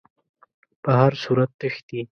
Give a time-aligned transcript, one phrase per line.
[0.83, 1.99] په هر صورت تښتي.